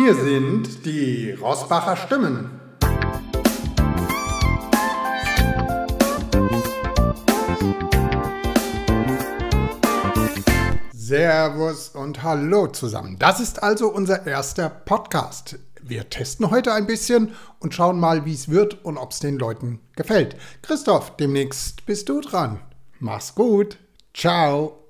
[0.00, 2.60] Hier sind die Rossbacher Stimmen.
[10.92, 13.16] Servus und Hallo zusammen.
[13.18, 15.58] Das ist also unser erster Podcast.
[15.82, 19.36] Wir testen heute ein bisschen und schauen mal, wie es wird und ob es den
[19.36, 20.36] Leuten gefällt.
[20.62, 22.60] Christoph, demnächst bist du dran.
[23.00, 23.78] Mach's gut.
[24.14, 24.87] Ciao.